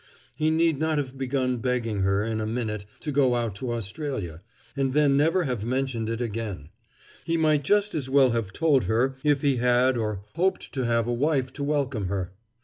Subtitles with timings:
[0.35, 4.41] He need not have begun begging her, in a minute, to go out to Australia,
[4.75, 6.69] and then never have mentioned it again;
[7.23, 11.05] he might just as well have told her if he had or hoped to have
[11.05, 12.33] a wife to welcome her!